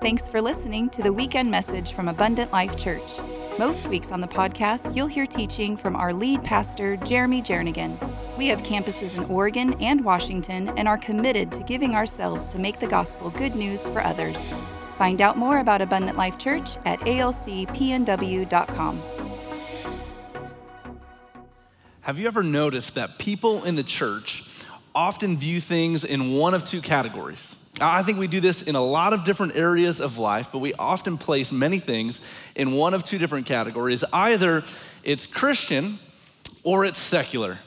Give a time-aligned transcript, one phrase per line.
[0.00, 3.18] Thanks for listening to the weekend message from Abundant Life Church.
[3.58, 7.96] Most weeks on the podcast, you'll hear teaching from our lead pastor, Jeremy Jernigan.
[8.36, 12.78] We have campuses in Oregon and Washington and are committed to giving ourselves to make
[12.78, 14.52] the gospel good news for others.
[14.98, 17.42] Find out more about Abundant Life Church at alcpnw.com.
[22.02, 24.44] Have you ever noticed that people in the church
[24.94, 27.56] often view things in one of two categories?
[27.80, 30.72] I think we do this in a lot of different areas of life, but we
[30.74, 32.20] often place many things
[32.54, 34.02] in one of two different categories.
[34.12, 34.64] Either
[35.04, 35.98] it's Christian
[36.62, 37.58] or it's secular.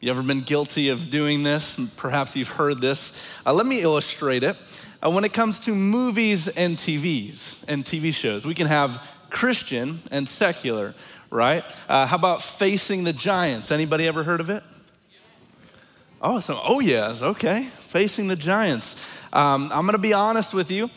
[0.00, 1.76] You ever been guilty of doing this?
[1.96, 3.12] Perhaps you've heard this.
[3.44, 4.56] Uh, let me illustrate it.
[5.04, 9.98] Uh, when it comes to movies and TVs and TV shows, we can have Christian
[10.10, 10.94] and secular,
[11.30, 11.64] right?
[11.88, 13.72] Uh, how about Facing the Giants?
[13.72, 14.62] Anybody ever heard of it?
[16.22, 17.64] Oh, so, oh yes, okay.
[17.64, 18.96] Facing the Giants.
[19.36, 20.88] Um, I'm gonna be honest with you.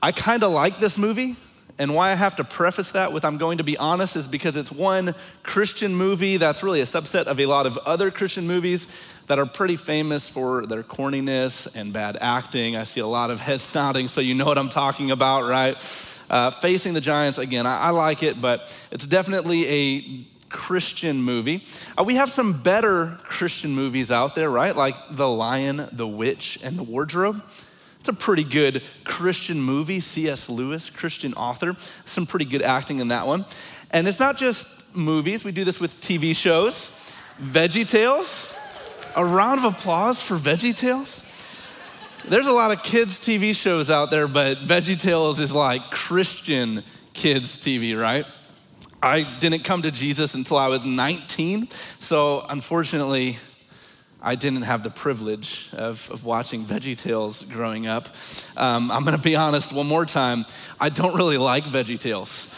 [0.00, 1.34] I kind of like this movie.
[1.80, 4.56] And why I have to preface that with I'm going to be honest is because
[4.56, 8.88] it's one Christian movie that's really a subset of a lot of other Christian movies
[9.28, 12.74] that are pretty famous for their corniness and bad acting.
[12.74, 15.76] I see a lot of heads nodding, so you know what I'm talking about, right?
[16.30, 21.64] Uh, Facing the Giants, again, I, I, like it, but it's definitely a Christian movie.
[21.96, 24.74] Uh, we have some better Christian movies out there, right?
[24.74, 27.42] Like The Lion, The Witch, and The Wardrobe.
[28.00, 30.00] It's a pretty good Christian movie.
[30.00, 30.48] C.S.
[30.48, 31.76] Lewis, Christian author.
[32.04, 33.44] Some pretty good acting in that one.
[33.90, 36.88] And it's not just movies, we do this with TV shows.
[37.42, 38.54] Veggie Tales.
[39.16, 41.22] A round of applause for Veggie Tales.
[42.28, 46.84] There's a lot of kids' TV shows out there, but Veggie Tales is like Christian
[47.14, 48.26] kids' TV, right?
[49.02, 51.68] I didn't come to Jesus until I was 19,
[52.00, 53.38] so unfortunately,
[54.20, 58.08] I didn't have the privilege of, of watching Veggie Tales growing up.
[58.56, 60.44] Um, I'm gonna be honest one more time,
[60.80, 62.48] I don't really like Veggie Tales,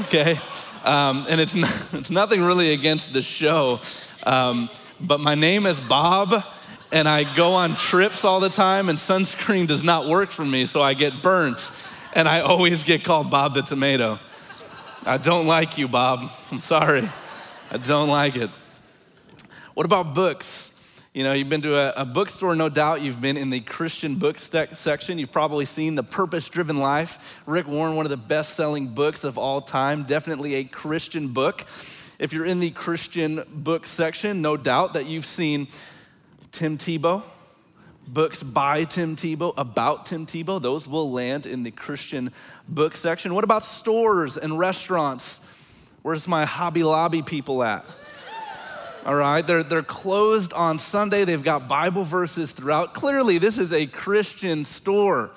[0.00, 0.40] okay?
[0.84, 3.80] Um, and it's, not, it's nothing really against the show,
[4.24, 4.68] um,
[5.00, 6.44] but my name is Bob,
[6.90, 10.66] and I go on trips all the time, and sunscreen does not work for me,
[10.66, 11.70] so I get burnt,
[12.14, 14.18] and I always get called Bob the Tomato.
[15.04, 16.28] I don't like you, Bob.
[16.50, 17.08] I'm sorry.
[17.70, 18.50] I don't like it.
[19.74, 20.65] What about books?
[21.16, 23.00] You know, you've been to a, a bookstore, no doubt.
[23.00, 25.18] You've been in the Christian book section.
[25.18, 27.40] You've probably seen The Purpose Driven Life.
[27.46, 31.64] Rick Warren, one of the best selling books of all time, definitely a Christian book.
[32.18, 35.68] If you're in the Christian book section, no doubt that you've seen
[36.52, 37.22] Tim Tebow,
[38.06, 40.60] books by Tim Tebow, about Tim Tebow.
[40.60, 42.30] Those will land in the Christian
[42.68, 43.34] book section.
[43.34, 45.40] What about stores and restaurants?
[46.02, 47.86] Where's my Hobby Lobby people at?
[49.06, 49.46] All right?
[49.46, 51.24] They're, they're closed on Sunday.
[51.24, 52.92] They've got Bible verses throughout.
[52.92, 55.30] Clearly, this is a Christian store.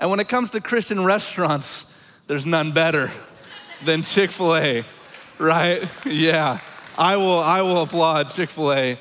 [0.00, 1.84] And when it comes to Christian restaurants,
[2.26, 3.10] there's none better
[3.84, 4.84] than Chick fil A,
[5.38, 5.86] right?
[6.06, 6.58] Yeah,
[6.96, 8.98] I will, I will applaud Chick fil A.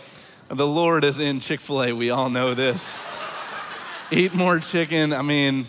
[0.50, 1.94] The Lord is in Chick fil A.
[1.94, 3.06] We all know this.
[4.12, 5.14] Eat more chicken.
[5.14, 5.66] I mean,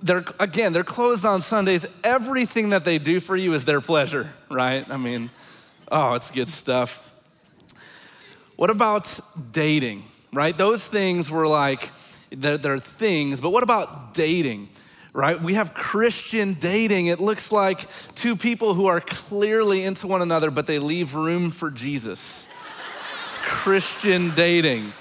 [0.00, 1.86] they're, again, they're closed on Sundays.
[2.04, 4.88] Everything that they do for you is their pleasure, right?
[4.88, 5.28] I mean,
[5.90, 7.11] oh, it's good stuff.
[8.62, 10.56] What about dating, right?
[10.56, 11.90] Those things were like,
[12.30, 14.68] they're, they're things, but what about dating?
[15.12, 15.42] right?
[15.42, 17.06] We have Christian dating.
[17.08, 21.50] It looks like two people who are clearly into one another, but they leave room
[21.50, 22.46] for Jesus.
[23.42, 24.92] Christian dating.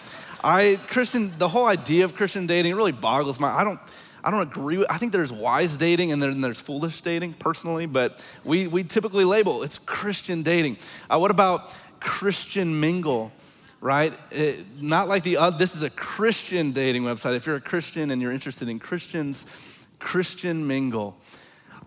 [0.44, 3.50] I Christian, the whole idea of Christian dating really boggles my.
[3.56, 3.80] I don't.
[4.24, 4.90] I don't agree with.
[4.90, 7.86] I think there's wise dating and then there's foolish dating, personally.
[7.86, 10.78] But we we typically label it's Christian dating.
[11.12, 13.32] Uh, what about Christian mingle?
[13.82, 14.14] Right?
[14.30, 17.36] It, not like the other, this is a Christian dating website.
[17.36, 19.46] If you're a Christian and you're interested in Christians,
[20.00, 21.18] Christian Mingle.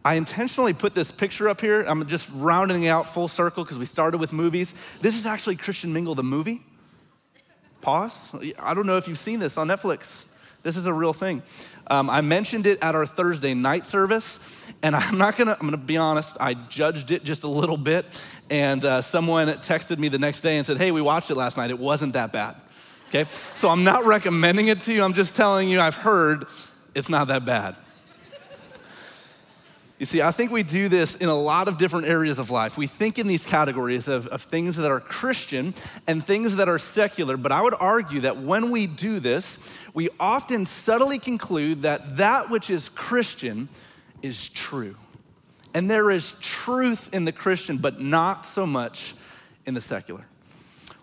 [0.04, 1.82] I intentionally put this picture up here.
[1.82, 4.74] I'm just rounding out full circle because we started with movies.
[5.00, 6.62] This is actually Christian Mingle, the movie.
[7.80, 8.52] Pause.
[8.58, 10.24] I don't know if you've seen this on Netflix.
[10.64, 11.42] This is a real thing.
[11.88, 14.38] Um, I mentioned it at our Thursday night service,
[14.82, 18.06] and I'm not gonna, I'm gonna be honest, I judged it just a little bit,
[18.48, 21.58] and uh, someone texted me the next day and said, Hey, we watched it last
[21.58, 21.70] night.
[21.70, 22.56] It wasn't that bad.
[23.10, 23.30] Okay?
[23.54, 26.46] So I'm not recommending it to you, I'm just telling you I've heard
[26.94, 27.76] it's not that bad.
[30.04, 32.76] You see, I think we do this in a lot of different areas of life.
[32.76, 35.72] We think in these categories of, of things that are Christian
[36.06, 39.56] and things that are secular, but I would argue that when we do this,
[39.94, 43.70] we often subtly conclude that that which is Christian
[44.20, 44.94] is true.
[45.72, 49.14] And there is truth in the Christian, but not so much
[49.64, 50.26] in the secular.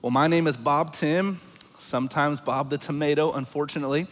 [0.03, 1.39] Well, my name is Bob Timm,
[1.79, 4.05] sometimes Bob the Tomato, unfortunately.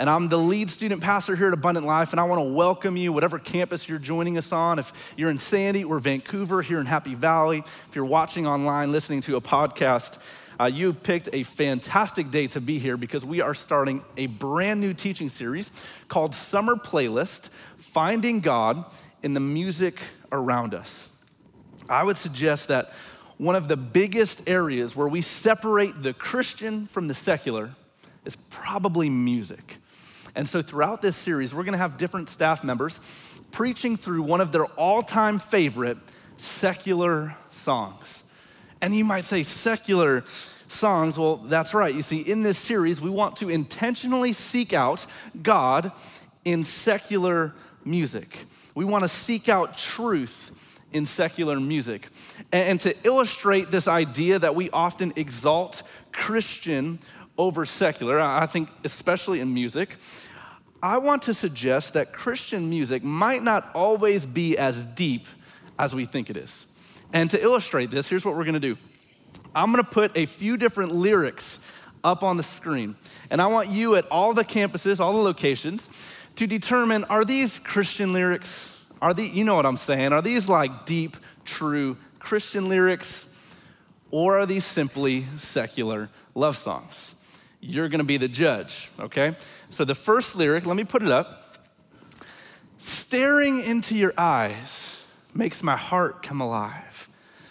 [0.00, 2.96] And I'm the lead student pastor here at Abundant Life, and I want to welcome
[2.96, 4.78] you, whatever campus you're joining us on.
[4.78, 9.20] If you're in Sandy or Vancouver, here in Happy Valley, if you're watching online, listening
[9.22, 10.16] to a podcast,
[10.58, 14.80] uh, you picked a fantastic day to be here because we are starting a brand
[14.80, 15.70] new teaching series
[16.08, 18.86] called Summer Playlist Finding God
[19.22, 20.00] in the Music
[20.32, 21.10] Around Us.
[21.90, 22.94] I would suggest that
[23.36, 27.72] one of the biggest areas where we separate the Christian from the secular
[28.24, 29.76] is probably music.
[30.34, 32.98] And so throughout this series, we're gonna have different staff members
[33.50, 35.98] preaching through one of their all time favorite
[36.36, 38.22] secular songs.
[38.80, 40.24] And you might say, secular
[40.68, 41.18] songs.
[41.18, 41.94] Well, that's right.
[41.94, 45.04] You see, in this series, we want to intentionally seek out
[45.42, 45.92] God
[46.44, 47.52] in secular
[47.84, 48.38] music.
[48.74, 52.08] We want to seek out truth in secular music.
[52.52, 55.82] And, to illustrate this idea that we often exalt
[56.12, 56.98] Christian
[57.40, 59.96] over secular, I think especially in music,
[60.82, 65.26] I want to suggest that Christian music might not always be as deep
[65.78, 66.66] as we think it is.
[67.14, 68.76] And to illustrate this, here's what we're gonna do
[69.54, 71.60] I'm gonna put a few different lyrics
[72.04, 72.94] up on the screen.
[73.30, 75.88] And I want you at all the campuses, all the locations,
[76.36, 78.78] to determine are these Christian lyrics?
[79.00, 80.12] Are these, you know what I'm saying?
[80.12, 81.16] Are these like deep,
[81.46, 83.34] true Christian lyrics?
[84.10, 87.14] Or are these simply secular love songs?
[87.60, 89.34] You're gonna be the judge, okay?
[89.68, 91.58] So the first lyric, let me put it up.
[92.78, 94.98] Staring into your eyes
[95.34, 97.08] makes my heart come alive,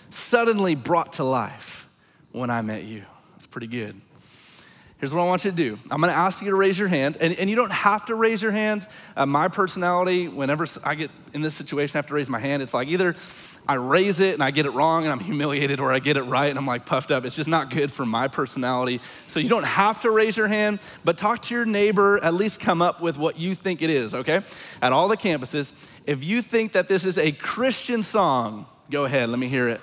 [0.09, 1.87] suddenly brought to life
[2.31, 3.03] when I met you.
[3.33, 3.99] That's pretty good.
[4.97, 5.79] Here's what I want you to do.
[5.89, 8.41] I'm gonna ask you to raise your hand, and, and you don't have to raise
[8.41, 8.85] your hand.
[9.15, 12.61] Uh, my personality, whenever I get in this situation, I have to raise my hand.
[12.61, 13.15] It's like either
[13.69, 16.23] I raise it and I get it wrong and I'm humiliated, or I get it
[16.23, 17.23] right and I'm like puffed up.
[17.23, 18.99] It's just not good for my personality.
[19.27, 22.59] So you don't have to raise your hand, but talk to your neighbor, at least
[22.59, 24.41] come up with what you think it is, okay?
[24.81, 25.71] At all the campuses,
[26.07, 29.81] if you think that this is a Christian song, go ahead, let me hear it.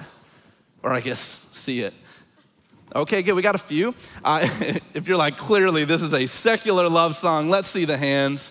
[0.83, 1.21] Or I guess
[1.53, 1.94] see it.
[2.93, 3.35] Okay, good.
[3.35, 3.94] We got a few.
[4.25, 4.49] Uh,
[4.94, 8.50] if you're like, clearly this is a secular love song, let's see the hands.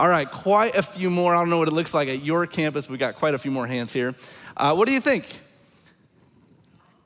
[0.00, 1.34] All right, quite a few more.
[1.34, 2.88] I don't know what it looks like at your campus.
[2.88, 4.14] We got quite a few more hands here.
[4.56, 5.26] Uh, what do you think?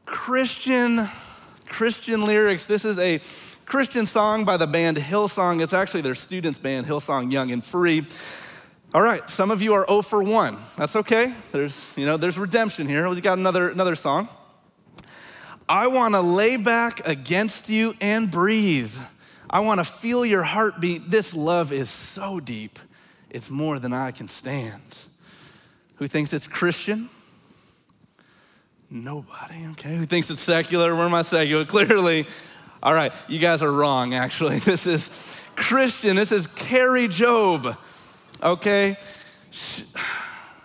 [0.07, 1.09] Christian,
[1.67, 2.67] Christian lyrics.
[2.67, 3.21] This is a
[3.67, 5.61] Christian song by the band Hillsong.
[5.61, 8.07] It's actually their students' band, Hillsong Young and Free.
[8.95, 10.57] All right, some of you are 0 for 1.
[10.79, 11.35] That's okay.
[11.51, 13.09] There's, you know, there's redemption here.
[13.09, 14.29] We got another, another song.
[15.69, 18.95] I want to lay back against you and breathe.
[19.55, 21.13] I want to feel your heartbeat.
[21.13, 22.77] This love is so deep,
[23.31, 24.83] it's more than I can stand.
[25.97, 27.09] Who thinks it's Christian?
[28.91, 29.95] Nobody, okay.
[29.95, 30.97] Who thinks it's secular?
[30.97, 31.65] Where am I secular?
[31.67, 32.27] Clearly.
[32.83, 34.59] All right, you guys are wrong, actually.
[34.65, 35.09] This is
[35.55, 36.17] Christian.
[36.17, 37.77] This is Kari Jobe,
[38.43, 38.97] okay?
[39.53, 39.85] She,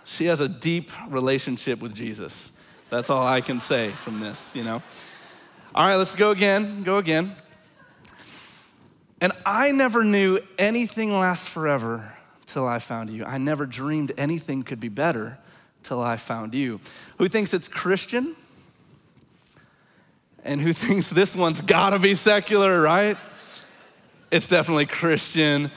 [0.04, 2.50] she has a deep relationship with Jesus.
[2.88, 4.82] That's all I can say from this, you know?
[5.76, 6.82] All right, let's go again.
[6.82, 7.36] Go again.
[9.20, 12.12] And I never knew anything lasts forever
[12.46, 13.24] till I found you.
[13.24, 15.38] I never dreamed anything could be better
[15.82, 16.80] till I found you.
[17.18, 18.34] Who thinks it's Christian?
[20.44, 23.16] And who thinks this one's gotta be secular, right?
[24.30, 25.70] It's definitely Christian.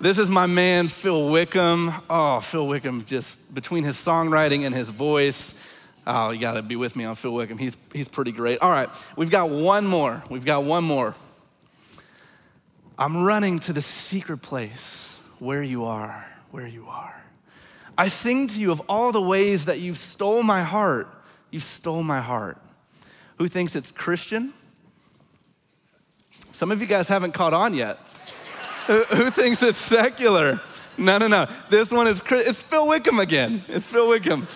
[0.00, 1.92] This is my man, Phil Wickham.
[2.10, 5.54] Oh, Phil Wickham, just between his songwriting and his voice,
[6.06, 7.58] Oh, you got to be with me on Phil Wickham.
[7.58, 8.60] He's, he's pretty great.
[8.60, 10.22] All right, we've got one more.
[10.28, 11.14] We've got one more.
[12.98, 17.22] I'm running to the secret place where you are, where you are.
[17.96, 21.08] I sing to you of all the ways that you've stole my heart.
[21.50, 22.58] You stole my heart.
[23.38, 24.52] Who thinks it's Christian?
[26.52, 27.98] Some of you guys haven't caught on yet.
[28.86, 30.60] Who thinks it's secular?
[30.98, 31.46] No, no, no.
[31.70, 33.62] This one is it's Phil Wickham again.
[33.68, 34.46] It's Phil Wickham.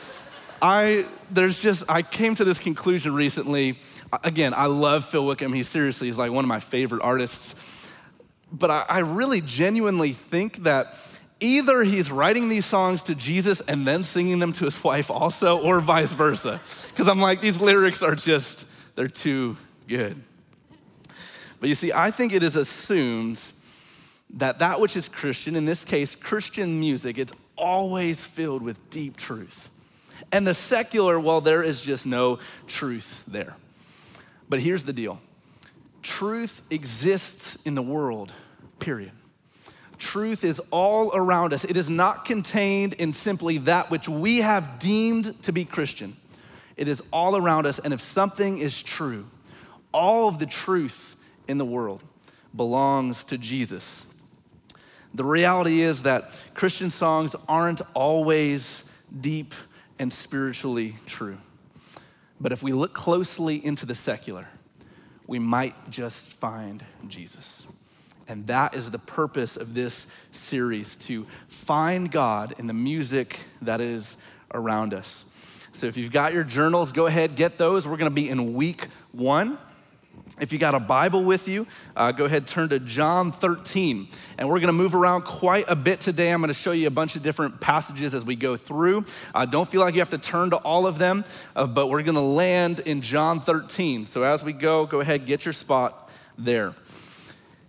[0.61, 3.79] I there's just I came to this conclusion recently.
[4.23, 5.53] Again, I love Phil Wickham.
[5.53, 7.55] He seriously is like one of my favorite artists.
[8.53, 10.95] But I, I really genuinely think that
[11.41, 15.59] either he's writing these songs to Jesus and then singing them to his wife also,
[15.59, 16.61] or vice versa.
[16.91, 20.23] Because I'm like, these lyrics are just, they're too good.
[21.61, 23.41] But you see, I think it is assumed
[24.35, 29.17] that that which is Christian, in this case, Christian music, it's always filled with deep
[29.17, 29.71] truth.
[30.33, 33.57] And the secular, well, there is just no truth there.
[34.49, 35.21] But here's the deal
[36.17, 38.33] truth exists in the world,
[38.79, 39.13] period.
[39.99, 41.63] Truth is all around us.
[41.63, 46.17] It is not contained in simply that which we have deemed to be Christian.
[46.79, 47.79] It is all around us.
[47.79, 49.27] And if something is true,
[49.93, 51.17] all of the truth
[51.49, 52.03] in the world
[52.55, 54.07] belongs to Jesus.
[55.13, 58.85] The reality is that Christian songs aren't always
[59.21, 59.53] deep
[59.99, 61.37] and spiritually true.
[62.41, 64.49] But if we look closely into the secular,
[65.27, 67.67] we might just find Jesus.
[68.29, 73.81] And that is the purpose of this series to find God in the music that
[73.81, 74.17] is
[74.53, 75.25] around us.
[75.73, 77.87] So if you've got your journals, go ahead, get those.
[77.87, 79.59] We're going to be in week one.
[80.39, 81.67] If you got a Bible with you,
[81.97, 84.07] uh, go ahead, turn to John 13.
[84.37, 86.31] And we're going to move around quite a bit today.
[86.31, 89.07] I'm going to show you a bunch of different passages as we go through.
[89.35, 91.25] Uh, don't feel like you have to turn to all of them,
[91.55, 94.05] uh, but we're going to land in John 13.
[94.05, 96.75] So as we go, go ahead, get your spot there.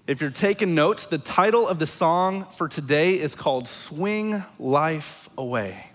[0.05, 5.29] If you're taking notes, the title of the song for today is called Swing Life
[5.37, 5.85] Away.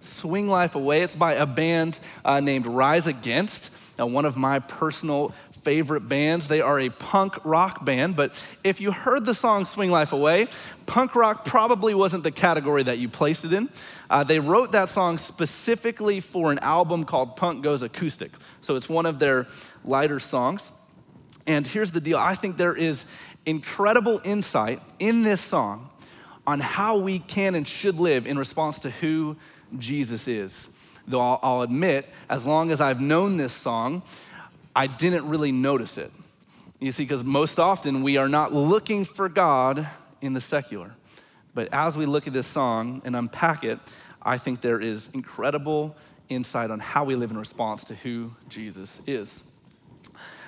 [0.00, 1.02] Swing Life Away.
[1.02, 3.70] It's by a band uh, named Rise Against.
[3.98, 6.48] Now, one of my personal favorite bands.
[6.48, 10.46] They are a punk rock band, but if you heard the song Swing Life Away,
[10.86, 13.68] punk rock probably wasn't the category that you placed it in.
[14.10, 18.32] Uh, they wrote that song specifically for an album called Punk Goes Acoustic.
[18.60, 19.46] So it's one of their
[19.84, 20.70] lighter songs.
[21.46, 23.04] And here's the deal I think there is
[23.46, 25.90] incredible insight in this song
[26.46, 29.36] on how we can and should live in response to who
[29.78, 30.68] Jesus is.
[31.06, 34.02] Though I'll, I'll admit, as long as I've known this song,
[34.74, 36.10] I didn't really notice it.
[36.80, 39.86] You see, because most often we are not looking for God
[40.20, 40.92] in the secular.
[41.54, 43.78] But as we look at this song and unpack it,
[44.22, 45.96] I think there is incredible
[46.28, 49.42] insight on how we live in response to who Jesus is.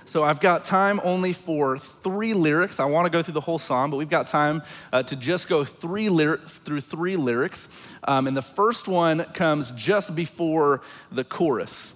[0.07, 2.79] So I've got time only for three lyrics.
[2.79, 4.63] I want to go through the whole song, but we've got time
[4.93, 7.91] uh, to just go three through three lyrics.
[8.05, 11.94] Um, and the first one comes just before the chorus.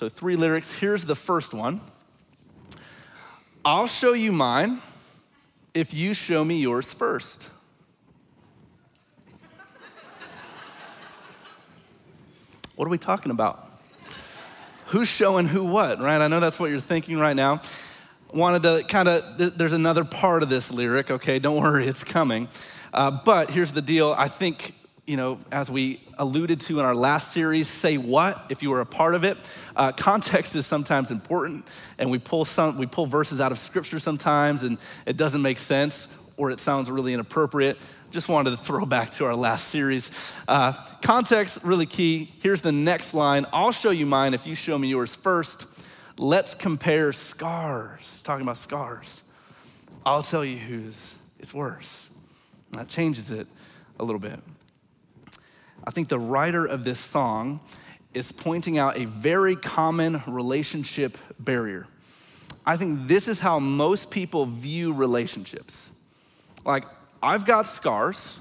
[0.00, 0.72] So, three lyrics.
[0.72, 1.82] Here's the first one
[3.66, 4.78] I'll show you mine
[5.74, 7.50] if you show me yours first.
[12.76, 13.68] What are we talking about?
[14.86, 16.22] Who's showing who what, right?
[16.22, 17.60] I know that's what you're thinking right now.
[18.32, 21.38] Wanted to kind of, there's another part of this lyric, okay?
[21.38, 22.48] Don't worry, it's coming.
[22.94, 24.72] Uh, but here's the deal I think
[25.10, 28.80] you know, as we alluded to in our last series, say what if you were
[28.80, 29.36] a part of it.
[29.74, 31.66] Uh, context is sometimes important,
[31.98, 35.58] and we pull some we pull verses out of scripture sometimes, and it doesn't make
[35.58, 37.76] sense or it sounds really inappropriate.
[38.12, 40.12] Just wanted to throw back to our last series.
[40.46, 42.30] Uh, context really key.
[42.40, 43.46] Here's the next line.
[43.52, 45.66] I'll show you mine if you show me yours first.
[46.18, 48.22] Let's compare scars.
[48.22, 49.22] talking about scars.
[50.06, 52.08] I'll tell you whose is worse.
[52.74, 53.48] That changes it
[53.98, 54.38] a little bit.
[55.84, 57.60] I think the writer of this song
[58.12, 61.86] is pointing out a very common relationship barrier.
[62.66, 65.88] I think this is how most people view relationships.
[66.64, 66.84] Like,
[67.22, 68.40] I've got scars,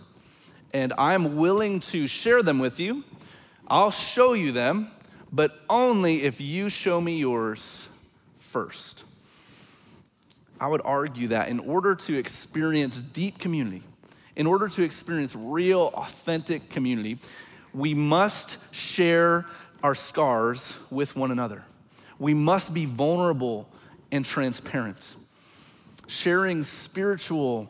[0.74, 3.04] and I'm willing to share them with you.
[3.68, 4.92] I'll show you them,
[5.32, 7.88] but only if you show me yours
[8.40, 9.04] first.
[10.60, 13.84] I would argue that in order to experience deep community,
[14.40, 17.20] in order to experience real, authentic community,
[17.74, 19.46] we must share
[19.84, 21.62] our scars with one another.
[22.20, 23.70] We must be vulnerable
[24.14, 25.16] and transparent.
[26.08, 27.68] Sharing spiritual,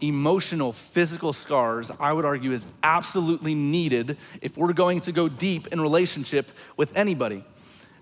[0.00, 5.66] emotional, physical scars, I would argue, is absolutely needed if we're going to go deep
[5.72, 7.42] in relationship with anybody.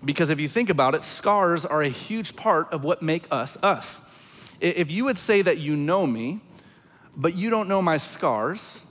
[0.05, 3.57] Because if you think about it, scars are a huge part of what make us
[3.63, 3.99] us.
[4.59, 6.41] If you would say that you know me,
[7.21, 8.81] but you don't know my scars.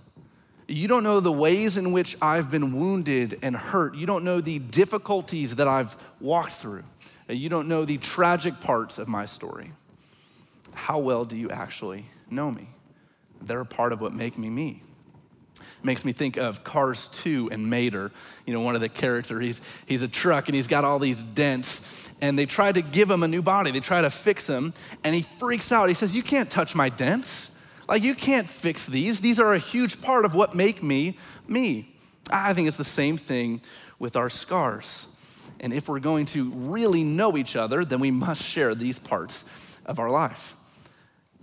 [0.69, 3.97] You don't know the ways in which I've been wounded and hurt.
[3.97, 6.85] You don't know the difficulties that I've walked through.
[7.29, 9.73] You don't know the tragic parts of my story.
[10.73, 12.69] How well do you actually know me?
[13.43, 14.81] They're a part of what make me me.
[15.83, 18.13] Makes me think of Cars 2 and Mater.
[18.47, 21.21] You know, one of the characters, he's, he's a truck and he's got all these
[21.21, 21.81] dents.
[22.21, 23.73] And they try to give him a new body.
[23.73, 24.73] They try to fix him.
[25.03, 25.89] And he freaks out.
[25.89, 27.50] He says, You can't touch my dents.
[27.91, 29.19] Like, you can't fix these.
[29.19, 31.19] These are a huge part of what make me
[31.49, 31.93] me.
[32.31, 33.61] I think it's the same thing
[33.99, 35.07] with our scars.
[35.59, 39.45] And if we're going to really know each other, then we must share these parts
[39.87, 40.55] of our life.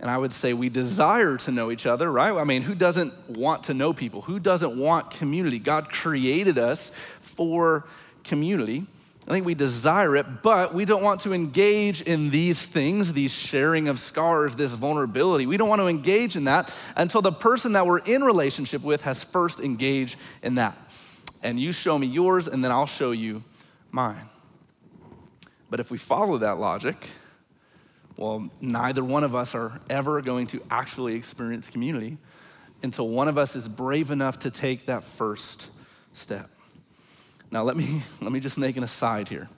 [0.00, 2.32] And I would say we desire to know each other, right?
[2.34, 4.22] I mean, who doesn't want to know people?
[4.22, 5.58] Who doesn't want community?
[5.58, 6.90] God created us
[7.20, 7.86] for
[8.24, 8.86] community.
[9.28, 13.30] I think we desire it, but we don't want to engage in these things, these
[13.30, 15.44] sharing of scars, this vulnerability.
[15.44, 19.02] We don't want to engage in that until the person that we're in relationship with
[19.02, 20.78] has first engaged in that.
[21.42, 23.44] And you show me yours, and then I'll show you
[23.90, 24.30] mine.
[25.68, 26.96] But if we follow that logic,
[28.16, 32.16] well, neither one of us are ever going to actually experience community
[32.82, 35.66] until one of us is brave enough to take that first
[36.14, 36.50] step.
[37.50, 39.48] Now, let me, let me just make an aside here.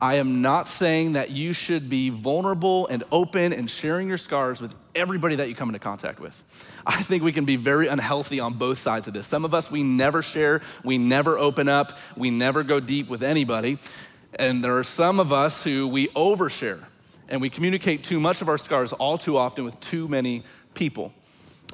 [0.00, 4.60] I am not saying that you should be vulnerable and open and sharing your scars
[4.60, 6.40] with everybody that you come into contact with.
[6.86, 9.26] I think we can be very unhealthy on both sides of this.
[9.26, 13.24] Some of us, we never share, we never open up, we never go deep with
[13.24, 13.78] anybody.
[14.34, 16.84] And there are some of us who we overshare
[17.28, 20.44] and we communicate too much of our scars all too often with too many
[20.74, 21.12] people.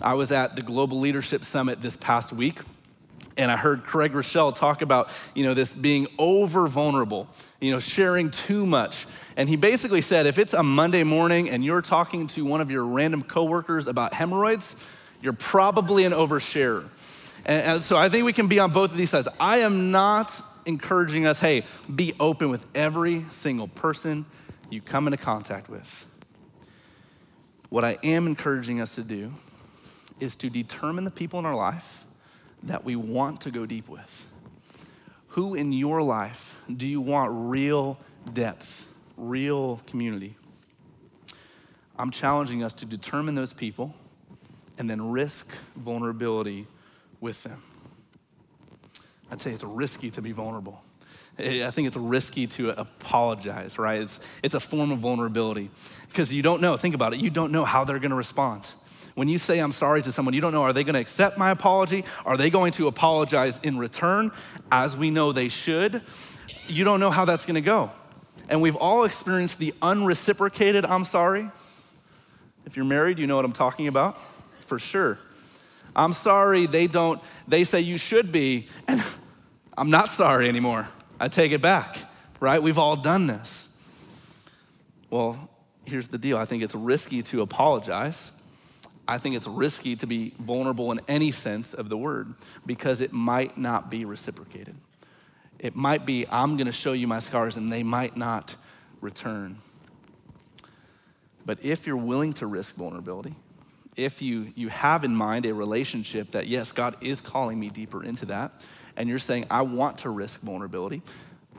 [0.01, 2.59] I was at the Global Leadership Summit this past week
[3.37, 7.29] and I heard Craig Groeschel talk about, you know, this being over vulnerable,
[7.61, 9.07] you know, sharing too much.
[9.37, 12.71] And he basically said if it's a Monday morning and you're talking to one of
[12.71, 14.87] your random coworkers about hemorrhoids,
[15.21, 16.89] you're probably an oversharer.
[17.45, 19.29] And, and so I think we can be on both of these sides.
[19.41, 20.33] I am not
[20.67, 24.25] encouraging us, hey, be open with every single person
[24.71, 26.07] you come into contact with.
[27.69, 29.33] What I am encouraging us to do
[30.21, 32.04] is to determine the people in our life
[32.65, 34.27] that we want to go deep with?
[35.29, 37.99] Who in your life do you want real
[38.33, 40.37] depth, real community?
[41.99, 43.95] I'm challenging us to determine those people
[44.79, 46.67] and then risk vulnerability
[47.21, 47.63] with them.
[49.31, 50.83] I'd say it's risky to be vulnerable.
[51.39, 54.01] I think it's risky to apologize, right?
[54.03, 55.71] It's, it's a form of vulnerability
[56.09, 56.77] because you don't know.
[56.77, 57.21] Think about it.
[57.21, 58.65] You don't know how they're going to respond.
[59.15, 61.39] When you say I'm sorry to someone, you don't know are they going to accept
[61.39, 62.05] my apology?
[62.27, 64.33] Are they going to apologize in return,
[64.73, 66.03] as we know they should?
[66.67, 67.91] You don't know how that's going to go.
[68.49, 71.49] And we've all experienced the unreciprocated I'm sorry.
[72.67, 74.19] If you're married, you know what I'm talking about,
[74.67, 75.19] for sure.
[75.95, 79.03] I'm sorry, they don't, they say you should be, and
[79.79, 80.89] I'm not sorry anymore.
[81.21, 81.99] I take it back,
[82.41, 82.61] right?
[82.61, 83.69] We've all done this.
[85.09, 85.49] Well,
[85.85, 88.33] here's the deal I think it's risky to apologize
[89.07, 92.35] I think it's risky to be vulnerable in any sense of the word
[92.65, 94.75] because it might not be reciprocated.
[95.59, 98.57] It might be, I'm gonna show you my scars, and they might not
[99.01, 99.59] return.
[101.47, 103.35] But if you're willing to risk vulnerability,
[103.97, 108.03] if you, you have in mind a relationship that, yes, God is calling me deeper
[108.03, 108.53] into that,
[108.97, 111.03] and you're saying, I want to risk vulnerability,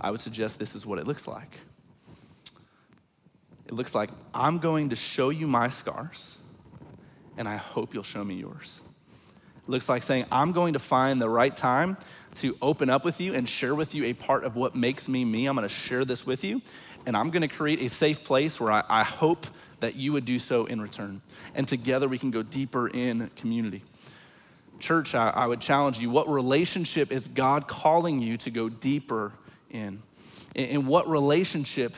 [0.02, 1.60] I would suggest this is what it looks like.
[3.67, 6.38] It looks like I'm going to show you my scars
[7.38, 8.82] and I hope you'll show me yours.
[9.67, 11.98] It looks like saying, I'm going to find the right time
[12.36, 15.26] to open up with you and share with you a part of what makes me
[15.26, 15.48] me.
[15.48, 16.62] I'm going to share this with you,
[17.06, 19.48] and I'm going to create a safe place where I, I hope
[19.80, 21.21] that you would do so in return.
[21.54, 23.84] And together we can go deeper in community.
[24.80, 29.34] Church, I, I would challenge you what relationship is God calling you to go deeper
[29.69, 30.02] in?
[30.54, 31.93] In, in what relationship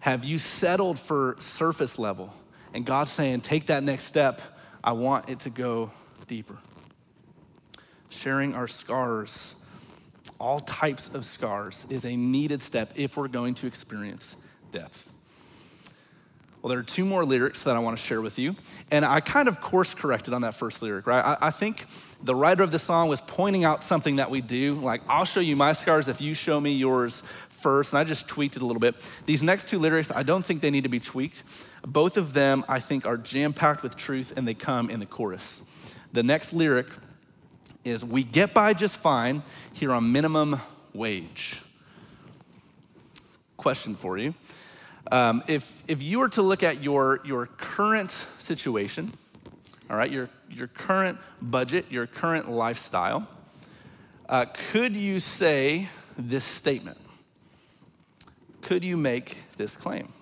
[0.00, 2.32] have you settled for surface level?
[2.72, 4.40] And God's saying, take that next step
[4.82, 5.90] I want it to go
[6.26, 6.56] deeper.
[8.08, 9.54] Sharing our scars,
[10.38, 14.36] all types of scars, is a needed step if we're going to experience
[14.72, 15.10] depth.
[16.62, 18.54] Well, there are two more lyrics that I want to share with you.
[18.90, 21.24] And I kind of course corrected on that first lyric, right?
[21.24, 21.86] I, I, think
[22.22, 24.74] the writer of the song was pointing out something that we do.
[24.74, 28.28] Like, I'll show you my scars if you show me yours first, and I just
[28.28, 28.94] tweaked it a little bit.
[29.24, 31.42] These next two lyrics, I don't think they need to be tweaked.
[31.86, 35.06] Both of them, I think, are jam packed with truth, and they come in the
[35.06, 35.62] chorus.
[36.12, 36.86] The next lyric
[37.84, 40.60] is We get by just fine here on minimum
[40.92, 41.62] wage.
[43.56, 44.34] Question for you.
[45.10, 49.12] Um, if, if you were to look at your, your current situation,
[49.88, 53.26] all right, your, your current budget, your current lifestyle,
[54.28, 55.88] uh, could you say
[56.18, 56.98] this statement?
[58.70, 60.12] could you make this claim?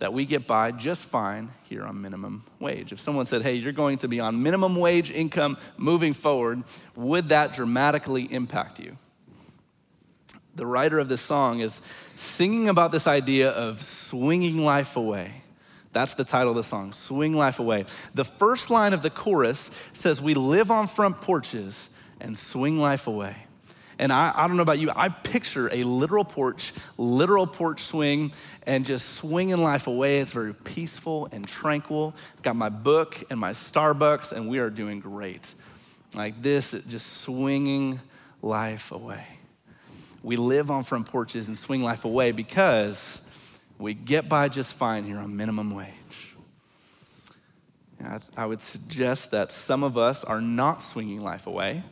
[0.00, 2.92] That we get by just fine here on minimum wage.
[2.92, 6.64] If someone said, hey, you're going to be on minimum wage income moving forward,
[6.96, 8.96] would that dramatically impact you?
[10.56, 11.80] The writer of this song is
[12.16, 15.42] singing about this idea of swinging life away.
[15.92, 17.84] That's the title of the song, Swing Life Away.
[18.14, 21.88] The first line of the chorus says, We live on front porches
[22.20, 23.36] and swing life away.
[24.00, 28.32] And I, I don't know about you, I picture a literal porch, literal porch swing,
[28.62, 30.20] and just swinging life away.
[30.20, 32.14] It's very peaceful and tranquil.
[32.40, 35.52] Got my book and my Starbucks, and we are doing great.
[36.14, 38.00] Like this, just swinging
[38.40, 39.26] life away.
[40.22, 43.20] We live on front porches and swing life away because
[43.78, 45.88] we get by just fine here on minimum wage.
[48.34, 51.82] I would suggest that some of us are not swinging life away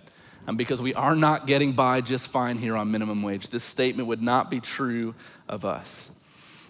[0.49, 3.51] and because we are not getting by just fine here on minimum wage.
[3.51, 5.15] This statement would not be true
[5.47, 6.11] of us.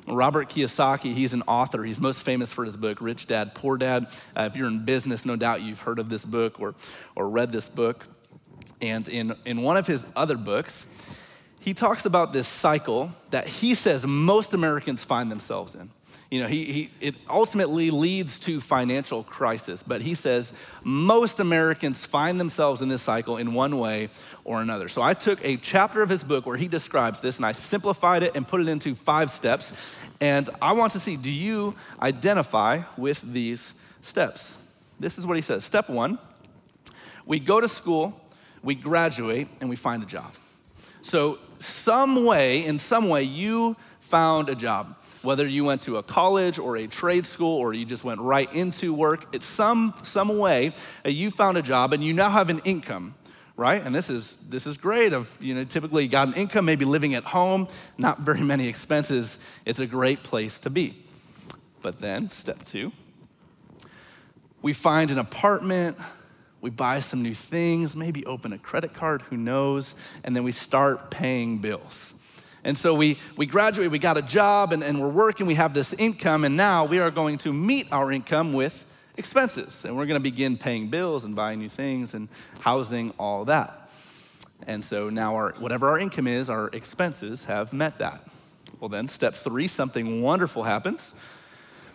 [0.04, 1.84] Robert Kiyosaki, he's an author.
[1.84, 4.08] He's most famous for his book, Rich Dad, Poor Dad.
[4.36, 6.74] Uh, if you're in business, no doubt you've heard of this book or,
[7.14, 8.04] or read this book.
[8.80, 10.84] And in, in one of his other books,
[11.60, 15.88] he talks about this cycle that he says most Americans find themselves in.
[16.30, 20.52] You know, he, he, it ultimately leads to financial crisis, but he says
[20.84, 24.10] most Americans find themselves in this cycle in one way
[24.44, 24.90] or another.
[24.90, 28.22] So I took a chapter of his book where he describes this and I simplified
[28.22, 29.72] it and put it into five steps.
[30.20, 34.54] And I want to see do you identify with these steps?
[35.00, 35.64] This is what he says.
[35.64, 36.18] Step one
[37.24, 38.18] we go to school,
[38.62, 40.32] we graduate, and we find a job.
[41.02, 44.96] So, some way, in some way, you found a job
[45.28, 48.50] whether you went to a college or a trade school or you just went right
[48.54, 50.72] into work, it's some, some way
[51.04, 53.14] you found a job and you now have an income
[53.54, 53.84] right?
[53.84, 55.12] And this is this is great.
[55.12, 57.66] Of you know, typically got an income, maybe living at home,
[57.98, 59.36] not very many expenses.
[59.66, 60.94] It's a great place to be.
[61.82, 62.92] But then step two,
[64.62, 65.98] we find an apartment,
[66.60, 70.52] we buy some new things, maybe open a credit card, who knows, and then we
[70.52, 72.14] start paying bills.
[72.64, 75.74] And so we, we graduate, we got a job, and, and we're working, we have
[75.74, 78.84] this income, and now we are going to meet our income with
[79.16, 79.84] expenses.
[79.84, 82.28] And we're going to begin paying bills and buying new things and
[82.60, 83.90] housing, all that.
[84.66, 88.26] And so now, our, whatever our income is, our expenses have met that.
[88.80, 91.14] Well, then, step three, something wonderful happens.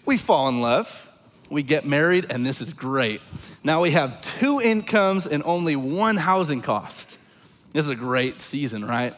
[0.06, 1.10] We fall in love,
[1.50, 3.22] we get married, and this is great.
[3.64, 7.18] Now we have two incomes and only one housing cost.
[7.74, 9.14] This is a great season, right?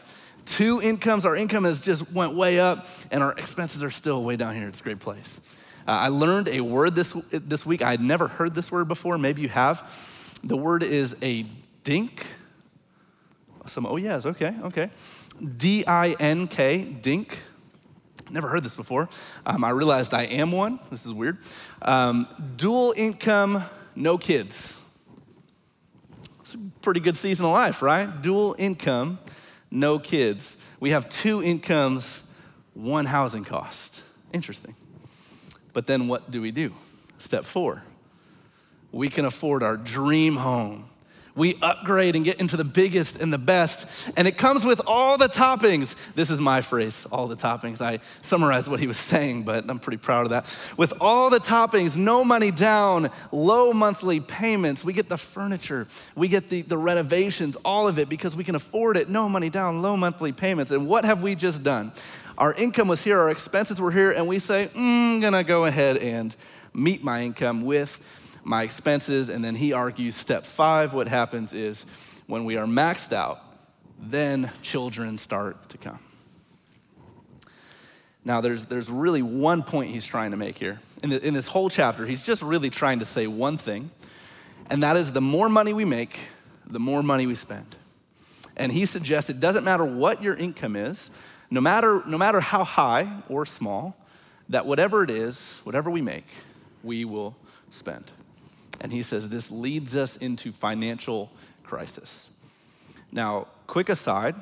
[0.46, 1.26] Two incomes.
[1.26, 4.66] Our income has just went way up, and our expenses are still way down here.
[4.68, 5.40] It's a great place.
[5.86, 7.82] Uh, I learned a word this, this week.
[7.82, 9.18] I had never heard this word before.
[9.18, 10.40] Maybe you have.
[10.42, 11.46] The word is a
[11.84, 12.26] dink.
[13.66, 14.90] Some, oh, yes, okay, okay.
[15.56, 17.38] D I N K, dink.
[18.30, 19.08] Never heard this before.
[19.44, 20.80] Um, I realized I am one.
[20.90, 21.38] This is weird.
[21.82, 23.62] Um, dual income,
[23.94, 24.76] no kids.
[26.40, 28.06] It's a pretty good season of life, right?
[28.22, 29.18] Dual income,
[29.76, 30.56] no kids.
[30.80, 32.22] We have two incomes,
[32.74, 34.02] one housing cost.
[34.32, 34.74] Interesting.
[35.72, 36.72] But then what do we do?
[37.18, 37.82] Step four
[38.96, 40.84] we can afford our dream home
[41.36, 43.86] we upgrade and get into the biggest and the best.
[44.16, 45.94] And it comes with all the toppings.
[46.14, 47.80] This is my phrase, all the toppings.
[47.80, 50.46] I summarized what he was saying, but I'm pretty proud of that.
[50.76, 54.82] With all the toppings, no money down, low monthly payments.
[54.82, 58.54] We get the furniture, we get the, the renovations, all of it because we can
[58.54, 59.08] afford it.
[59.08, 60.70] No money down, low monthly payments.
[60.70, 61.92] And what have we just done?
[62.38, 65.64] Our income was here, our expenses were here, and we say, mm, I'm gonna go
[65.64, 66.36] ahead and
[66.74, 67.98] meet my income with
[68.46, 69.28] my expenses.
[69.28, 71.84] And then he argues step five what happens is
[72.26, 73.42] when we are maxed out,
[73.98, 75.98] then children start to come.
[78.24, 80.80] Now, there's, there's really one point he's trying to make here.
[81.02, 83.90] In, the, in this whole chapter, he's just really trying to say one thing,
[84.68, 86.18] and that is the more money we make,
[86.66, 87.76] the more money we spend.
[88.56, 91.08] And he suggests it doesn't matter what your income is,
[91.50, 93.96] no matter, no matter how high or small,
[94.48, 96.26] that whatever it is, whatever we make,
[96.82, 97.36] we will
[97.70, 98.10] spend.
[98.80, 101.30] And he says this leads us into financial
[101.62, 102.30] crisis.
[103.12, 104.34] Now, quick aside,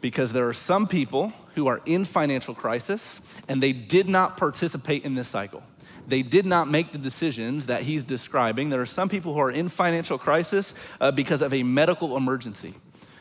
[0.00, 5.04] because there are some people who are in financial crisis and they did not participate
[5.04, 5.62] in this cycle.
[6.06, 8.70] They did not make the decisions that he's describing.
[8.70, 12.74] There are some people who are in financial crisis uh, because of a medical emergency,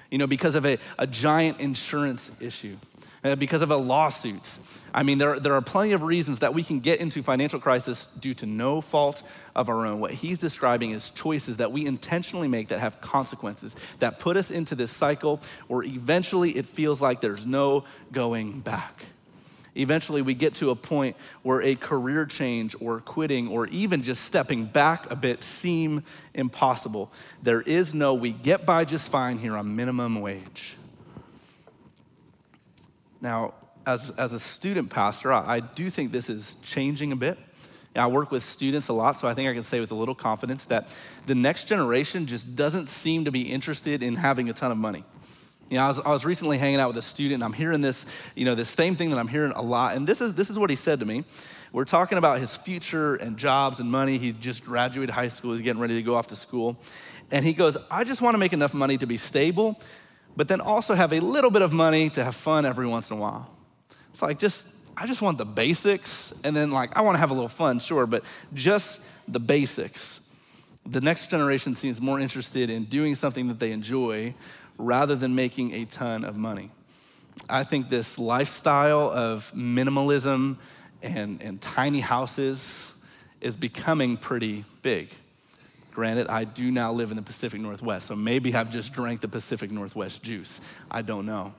[0.09, 2.75] you know, because of a, a giant insurance issue,
[3.23, 4.43] uh, because of a lawsuit,
[4.93, 8.07] I mean, there, there are plenty of reasons that we can get into financial crisis
[8.19, 9.23] due to no fault
[9.55, 9.99] of our own.
[9.99, 14.51] What he's describing is choices that we intentionally make that have consequences, that put us
[14.51, 19.05] into this cycle where eventually it feels like there's no going back.
[19.73, 24.25] Eventually, we get to a point where a career change or quitting or even just
[24.25, 27.09] stepping back a bit seem impossible.
[27.41, 30.75] There is no, we get by just fine here on minimum wage.
[33.21, 33.53] Now,
[33.85, 37.37] as, as a student pastor, I, I do think this is changing a bit.
[37.95, 40.15] I work with students a lot, so I think I can say with a little
[40.15, 44.71] confidence that the next generation just doesn't seem to be interested in having a ton
[44.71, 45.03] of money.
[45.69, 47.81] You know, I was, I was recently hanging out with a student, and I'm hearing
[47.81, 49.95] this, you know, this same thing that I'm hearing a lot.
[49.95, 51.25] And this is, this is what he said to me.
[51.73, 54.17] We're talking about his future and jobs and money.
[54.17, 56.77] He just graduated high school, he's getting ready to go off to school.
[57.31, 59.79] And he goes, I just want to make enough money to be stable,
[60.35, 63.17] but then also have a little bit of money to have fun every once in
[63.17, 63.49] a while.
[64.11, 67.31] It's like just, I just want the basics, and then like I want to have
[67.31, 70.19] a little fun, sure, but just the basics.
[70.85, 74.33] The next generation seems more interested in doing something that they enjoy
[74.77, 76.71] rather than making a ton of money.
[77.49, 80.57] I think this lifestyle of minimalism
[81.01, 82.93] and, and tiny houses
[83.39, 85.09] is becoming pretty big.
[85.91, 89.27] Granted, I do now live in the Pacific Northwest, so maybe I've just drank the
[89.27, 90.61] Pacific Northwest juice.
[90.89, 91.53] I don't know.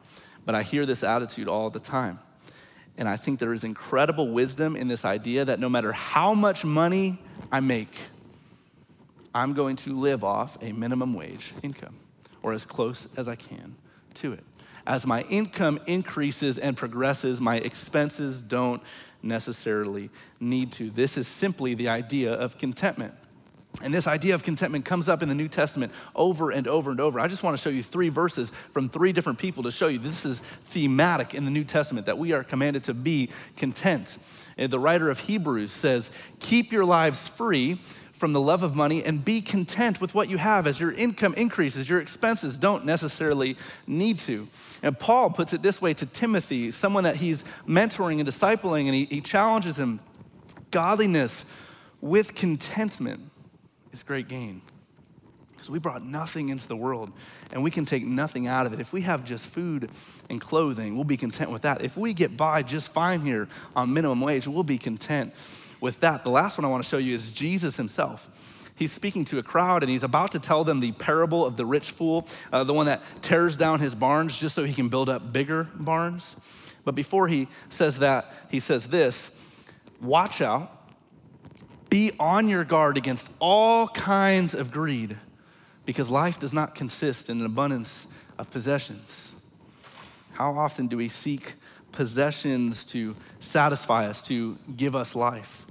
[0.44, 2.18] But I hear this attitude all the time.
[2.98, 6.64] And I think there is incredible wisdom in this idea that no matter how much
[6.64, 7.18] money
[7.50, 7.94] I make,
[9.35, 11.96] I'm going to live off a minimum wage income
[12.42, 13.76] or as close as I can
[14.14, 14.44] to it.
[14.87, 18.83] As my income increases and progresses, my expenses don't
[19.22, 20.90] necessarily need to.
[20.90, 23.14] This is simply the idea of contentment.
[23.80, 27.00] And this idea of contentment comes up in the New Testament over and over and
[27.00, 27.18] over.
[27.18, 29.98] I just want to show you three verses from three different people to show you
[29.98, 34.18] this is thematic in the New Testament that we are commanded to be content.
[34.58, 37.80] And the writer of Hebrews says, Keep your lives free
[38.12, 41.35] from the love of money and be content with what you have as your income
[41.35, 41.88] increases.
[41.88, 43.56] Your expenses don't necessarily
[43.87, 44.46] need to.
[44.82, 48.94] And Paul puts it this way to Timothy, someone that he's mentoring and discipling, and
[48.94, 49.98] he, he challenges him
[50.70, 51.44] godliness
[52.00, 53.31] with contentment
[53.92, 54.62] is great gain.
[55.52, 57.12] Because we brought nothing into the world
[57.52, 58.81] and we can take nothing out of it.
[58.81, 59.90] If we have just food
[60.28, 61.83] and clothing, we'll be content with that.
[61.83, 65.33] If we get by just fine here on minimum wage, we'll be content
[65.81, 66.24] with that.
[66.24, 68.28] The last one I want to show you is Jesus himself.
[68.74, 71.64] He's speaking to a crowd and he's about to tell them the parable of the
[71.64, 75.09] rich fool, uh, the one that tears down his barns just so he can build
[75.09, 76.35] up bigger barns.
[76.85, 79.31] But before he says that, he says this
[80.00, 80.81] Watch out
[81.92, 85.14] be on your guard against all kinds of greed
[85.85, 88.07] because life does not consist in an abundance
[88.38, 89.31] of possessions.
[90.33, 91.52] How often do we seek
[91.92, 95.66] possessions to satisfy us, to give us life?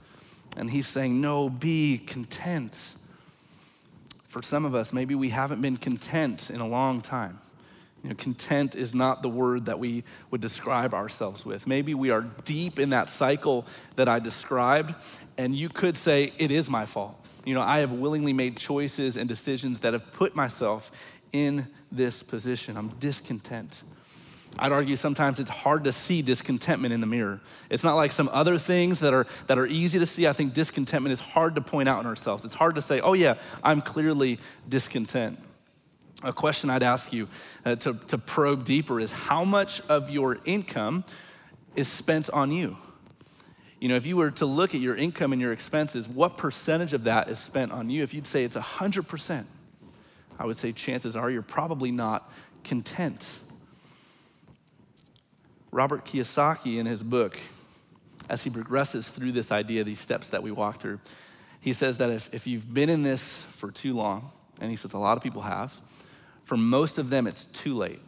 [0.56, 2.78] And he's saying, No, be content.
[4.28, 7.40] For some of us, maybe we haven't been content in a long time.
[8.04, 11.68] You know, content is not the word that we would describe ourselves with.
[11.68, 14.96] Maybe we are deep in that cycle that I described,
[15.38, 17.16] and you could say, It is my fault.
[17.46, 20.92] You know, I have willingly made choices and decisions that have put myself
[21.32, 22.76] in this position.
[22.76, 23.84] I'm discontent.
[24.60, 27.40] I'd argue sometimes it's hard to see discontentment in the mirror.
[27.70, 30.28] It's not like some other things that are, that are easy to see.
[30.28, 32.44] I think discontentment is hard to point out in ourselves.
[32.44, 35.40] It's hard to say, oh, yeah, I'm clearly discontent
[36.24, 37.28] a question I'd ask you
[37.66, 41.04] uh, to, to probe deeper is how much of your income
[41.76, 42.78] is spent on you?
[43.80, 46.94] You know, if you were to look at your income and your expenses, what percentage
[46.94, 48.04] of that is spent on you?
[48.04, 49.46] If you'd say it's 100%,
[50.38, 52.32] I would say chances are you're probably not
[52.64, 53.40] content.
[55.72, 57.40] Robert Kiyosaki, in his book,
[58.30, 61.00] as he progresses through this idea, these steps that we walk through,
[61.60, 64.94] he says that if, if you've been in this for too long, and he says
[64.94, 65.80] a lot of people have,
[66.44, 68.02] for most of them, it's too late.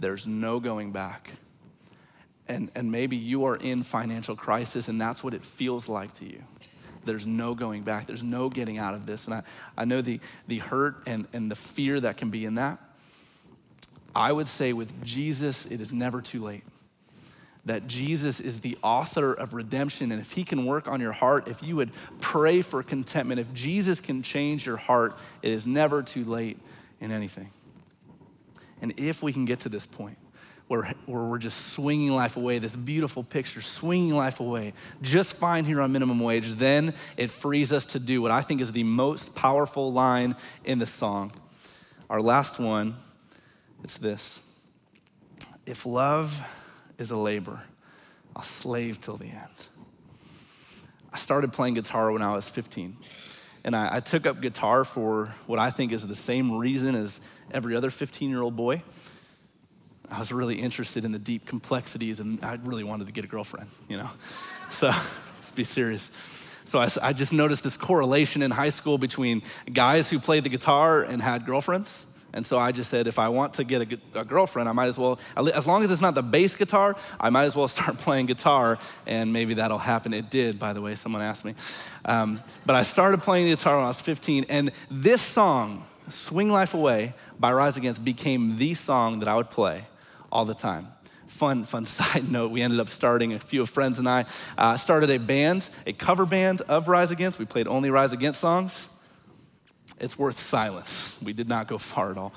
[0.00, 1.30] There's no going back.
[2.48, 6.24] And, and maybe you are in financial crisis and that's what it feels like to
[6.24, 6.42] you.
[7.04, 8.06] There's no going back.
[8.06, 9.26] There's no getting out of this.
[9.26, 9.42] And I,
[9.76, 12.78] I know the, the hurt and, and the fear that can be in that.
[14.14, 16.64] I would say with Jesus, it is never too late.
[17.64, 20.10] That Jesus is the author of redemption.
[20.12, 23.52] And if he can work on your heart, if you would pray for contentment, if
[23.54, 26.58] Jesus can change your heart, it is never too late
[27.02, 27.50] in anything.
[28.80, 30.16] And if we can get to this point
[30.68, 35.64] where, where we're just swinging life away, this beautiful picture, swinging life away, just fine
[35.64, 38.84] here on minimum wage, then it frees us to do what I think is the
[38.84, 41.32] most powerful line in the song.
[42.08, 42.94] Our last one,
[43.82, 44.40] it's this
[45.66, 46.40] If love
[46.98, 47.60] is a labor,
[48.34, 49.66] I'll slave till the end.
[51.12, 52.96] I started playing guitar when I was 15.
[53.64, 57.20] And I, I took up guitar for what I think is the same reason as
[57.52, 58.82] every other 15 year old boy.
[60.10, 63.28] I was really interested in the deep complexities and I really wanted to get a
[63.28, 64.10] girlfriend, you know?
[64.70, 64.86] So
[65.34, 66.10] let's be serious.
[66.64, 70.48] So I, I, just noticed this correlation in high school between guys who played the
[70.48, 74.20] guitar and had girlfriends and so I just said, if I want to get a,
[74.20, 77.30] a, girlfriend, I might as well, as long as it's not the bass guitar, I
[77.30, 80.14] might as well start playing guitar, and maybe that'll happen.
[80.14, 81.54] It did, by the way, someone asked me.
[82.04, 86.50] Um, but I started playing the guitar when I was 15, and this song, Swing
[86.50, 89.84] Life Away by Rise Against, became the song that I would play
[90.30, 90.88] all the time
[91.26, 94.76] fun, fun side note, we ended up starting, a few of friends and I uh,
[94.76, 97.38] started a band, a cover band of Rise Against.
[97.38, 98.86] We played only Rise Against songs
[99.98, 101.16] it's worth silence.
[101.22, 102.32] We did not go far at all,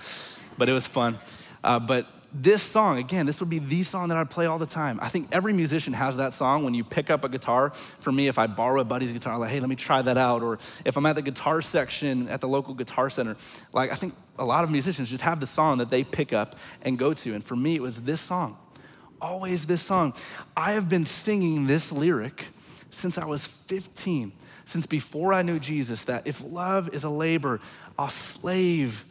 [0.57, 1.17] but it was fun.
[1.63, 4.65] Uh, but this song, again, this would be the song that I'd play all the
[4.65, 4.99] time.
[5.01, 7.69] I think every musician has that song when you pick up a guitar.
[7.69, 10.17] For me, if I borrow a buddy's guitar, I'm like, hey, let me try that
[10.17, 10.43] out.
[10.43, 13.37] Or if I'm at the guitar section at the local guitar center,
[13.71, 16.57] like I think a lot of musicians just have the song that they pick up
[16.81, 17.33] and go to.
[17.33, 18.57] And for me, it was this song
[19.21, 20.13] always this song.
[20.55, 22.45] I have been singing this lyric
[22.89, 24.31] since I was 15,
[24.65, 27.61] since before I knew Jesus, that if love is a labor,
[27.97, 29.05] I'll slave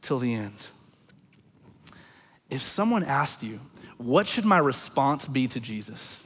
[0.00, 0.66] till the end.
[2.50, 3.60] If someone asked you,
[3.98, 6.22] what should my response be to Jesus?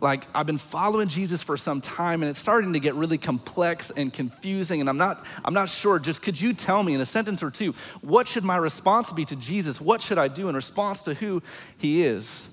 [0.00, 3.90] Like, I've been following Jesus for some time and it's starting to get really complex
[3.90, 5.98] and confusing, and I'm not, I'm not sure.
[5.98, 9.26] Just could you tell me in a sentence or two, what should my response be
[9.26, 9.80] to Jesus?
[9.80, 11.42] What should I do in response to who
[11.76, 12.48] he is?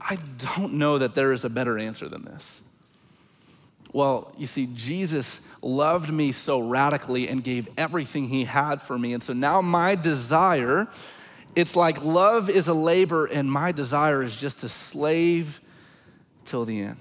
[0.00, 0.18] I
[0.56, 2.60] don't know that there is a better answer than this.
[3.98, 9.12] Well, you see, Jesus loved me so radically and gave everything he had for me.
[9.12, 10.86] And so now my desire,
[11.56, 15.60] it's like love is a labor, and my desire is just to slave
[16.44, 17.00] till the end.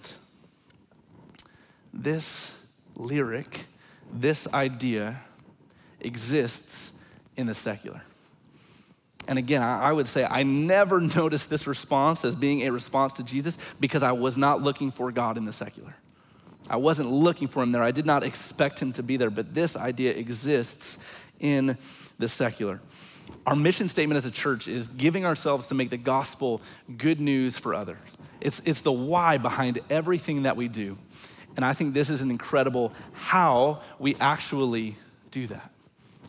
[1.94, 2.60] This
[2.96, 3.68] lyric,
[4.12, 5.22] this idea
[6.00, 6.92] exists
[7.36, 8.02] in the secular.
[9.28, 13.24] And again, I would say I never noticed this response as being a response to
[13.24, 15.94] Jesus because I was not looking for God in the secular.
[16.70, 17.84] I wasn't looking for him there.
[17.84, 20.98] I did not expect him to be there, but this idea exists
[21.40, 21.78] in
[22.20, 22.82] the secular.
[23.46, 26.62] Our mission statement as a church is giving ourselves to make the gospel
[26.98, 27.98] good news for others.
[28.42, 30.98] It's, it's the why behind everything that we do.
[31.56, 34.96] And I think this is an incredible how we actually
[35.32, 35.72] do that.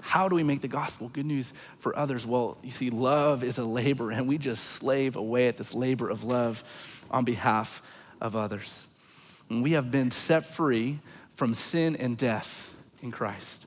[0.01, 2.27] How do we make the gospel good news for others?
[2.27, 6.09] Well, you see, love is a labor, and we just slave away at this labor
[6.09, 6.65] of love
[7.11, 7.83] on behalf
[8.21, 8.87] of others.
[9.49, 10.99] And we have been set free
[11.37, 13.65] from sin and death in Christ.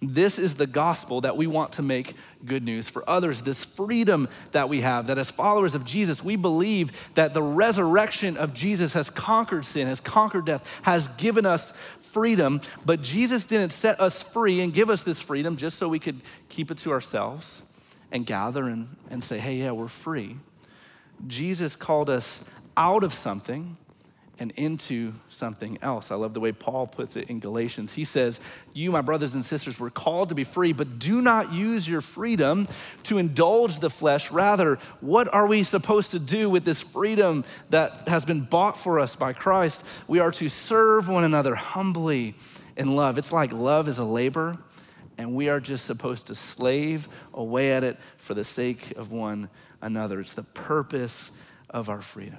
[0.00, 2.14] This is the gospel that we want to make
[2.44, 3.42] good news for others.
[3.42, 8.36] This freedom that we have, that as followers of Jesus, we believe that the resurrection
[8.36, 12.60] of Jesus has conquered sin, has conquered death, has given us freedom.
[12.86, 16.20] But Jesus didn't set us free and give us this freedom just so we could
[16.48, 17.62] keep it to ourselves
[18.12, 20.36] and gather and, and say, hey, yeah, we're free.
[21.26, 22.44] Jesus called us
[22.76, 23.76] out of something
[24.40, 26.10] and into something else.
[26.10, 27.92] I love the way Paul puts it in Galatians.
[27.92, 28.38] He says,
[28.72, 32.00] You, my brothers and sisters, were called to be free, but do not use your
[32.00, 32.68] freedom
[33.04, 34.30] to indulge the flesh.
[34.30, 39.00] Rather, what are we supposed to do with this freedom that has been bought for
[39.00, 39.84] us by Christ?
[40.06, 42.34] We are to serve one another humbly
[42.76, 43.18] in love.
[43.18, 44.56] It's like love is a labor,
[45.18, 49.50] and we are just supposed to slave away at it for the sake of one
[49.82, 50.20] another.
[50.20, 51.32] It's the purpose
[51.68, 52.38] of our freedom.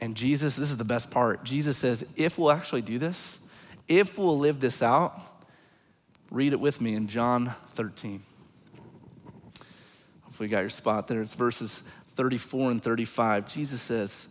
[0.00, 1.44] And Jesus, this is the best part.
[1.44, 3.38] Jesus says, if we'll actually do this,
[3.88, 5.20] if we'll live this out,
[6.30, 8.22] read it with me in John 13.
[10.22, 11.22] Hopefully, you got your spot there.
[11.22, 11.82] It's verses
[12.16, 13.52] 34 and 35.
[13.52, 14.28] Jesus says,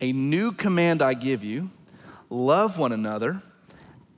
[0.00, 1.70] A new command I give you
[2.30, 3.42] love one another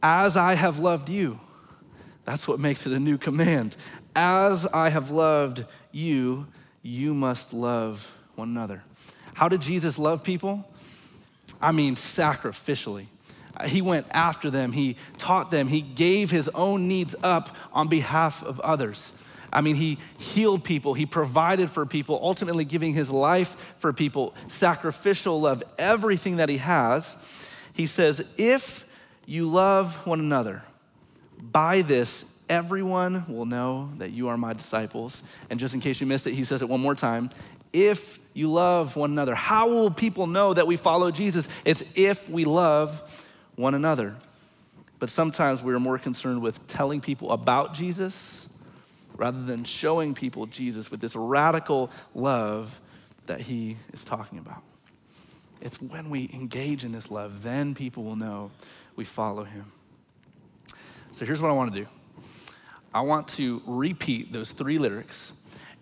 [0.03, 1.41] as I have loved you.
[2.25, 3.77] That's what makes it a new command.
[4.17, 6.47] As I have loved you,
[6.83, 8.83] you must love one another.
[9.35, 10.69] How did Jesus love people?
[11.61, 13.07] I mean, sacrificially.
[13.67, 18.43] He went after them, he taught them, he gave his own needs up on behalf
[18.43, 19.13] of others.
[19.53, 24.35] I mean, he healed people, he provided for people, ultimately giving his life for people,
[24.49, 27.15] sacrificial love, everything that he has.
[27.73, 28.89] He says, If
[29.27, 30.63] you love one another,
[31.41, 35.23] by this, everyone will know that you are my disciples.
[35.51, 37.31] And just in case you missed it, he says it one more time
[37.75, 39.35] if you love one another.
[39.35, 41.49] How will people know that we follow Jesus?
[41.65, 43.23] It's if we love
[43.57, 44.15] one another.
[44.99, 48.49] But sometimes we're more concerned with telling people about Jesus
[49.17, 52.81] rather than showing people Jesus with this radical love
[53.27, 54.63] that he is talking about.
[55.61, 58.51] It's when we engage in this love, then people will know
[58.97, 59.73] we follow him.
[61.13, 61.89] So here's what I want to do
[62.93, 65.33] I want to repeat those three lyrics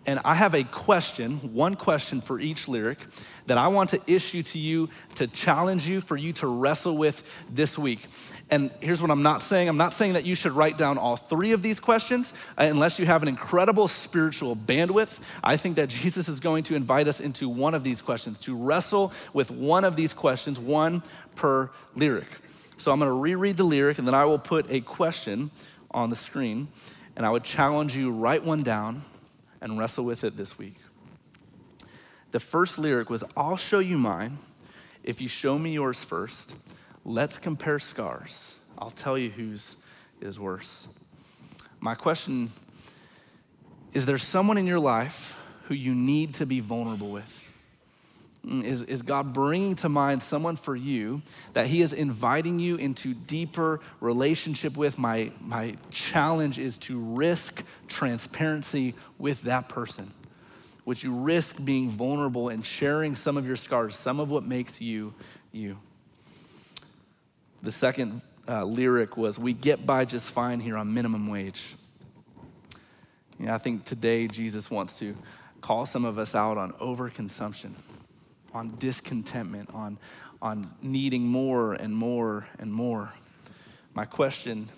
[0.05, 2.97] and I have a question, one question for each lyric
[3.45, 7.23] that I want to issue to you to challenge you for you to wrestle with
[7.49, 8.05] this week.
[8.49, 11.15] And here's what I'm not saying I'm not saying that you should write down all
[11.15, 15.21] three of these questions uh, unless you have an incredible spiritual bandwidth.
[15.41, 18.55] I think that Jesus is going to invite us into one of these questions, to
[18.55, 21.01] wrestle with one of these questions, one
[21.35, 22.27] per lyric.
[22.77, 25.49] So I'm going to reread the lyric and then I will put a question
[25.91, 26.67] on the screen
[27.15, 29.03] and I would challenge you write one down
[29.63, 30.75] and wrestle with it this week.
[32.31, 34.37] The first lyric was, I'll show you mine
[35.03, 36.53] if you show me yours first.
[37.05, 38.55] Let's compare scars.
[38.77, 39.77] I'll tell you whose
[40.19, 40.87] is worse.
[41.79, 42.51] My question
[43.93, 47.42] is there someone in your life who you need to be vulnerable with?
[48.45, 51.21] Is, is God bringing to mind someone for you
[51.53, 54.97] that He is inviting you into deeper relationship with?
[54.97, 60.11] My, my challenge is to risk transparency with that person.
[60.85, 64.81] Would you risk being vulnerable and sharing some of your scars, some of what makes
[64.81, 65.13] you
[65.53, 65.77] you?
[67.61, 71.75] The second uh, lyric was, We get by just fine here on minimum wage.
[73.39, 75.15] Know, I think today Jesus wants to
[75.61, 77.71] call some of us out on overconsumption,
[78.53, 79.97] on discontentment, on,
[80.41, 83.13] on needing more and more and more.
[83.93, 84.69] My question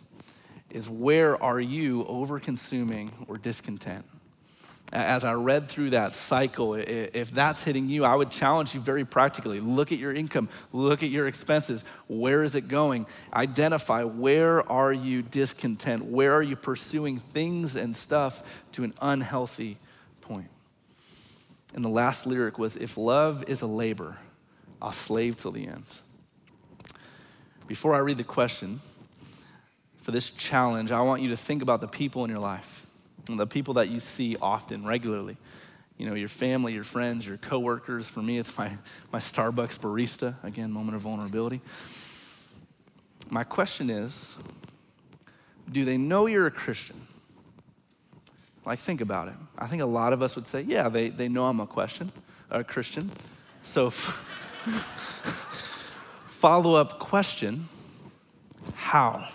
[0.69, 4.05] is where are you over consuming or discontent?
[4.93, 9.03] As I read through that cycle, if that's hitting you, I would challenge you very
[9.03, 9.59] practically.
[9.59, 11.83] Look at your income, look at your expenses.
[12.07, 13.07] Where is it going?
[13.33, 16.05] Identify where are you discontent?
[16.05, 19.77] Where are you pursuing things and stuff to an unhealthy?
[21.75, 24.17] And the last lyric was If love is a labor,
[24.81, 25.83] I'll slave till the end.
[27.67, 28.79] Before I read the question
[29.97, 32.87] for this challenge, I want you to think about the people in your life,
[33.25, 35.35] the people that you see often, regularly.
[35.97, 38.07] You know, your family, your friends, your coworkers.
[38.07, 38.77] For me, it's my,
[39.11, 40.35] my Starbucks barista.
[40.43, 41.61] Again, moment of vulnerability.
[43.29, 44.35] My question is
[45.71, 47.04] do they know you're a Christian?
[48.65, 49.35] Like, think about it.
[49.57, 52.11] I think a lot of us would say, yeah, they, they know I'm a question,
[52.49, 53.11] a Christian.
[53.63, 53.89] So,
[56.27, 57.67] follow up question
[58.73, 59.27] how?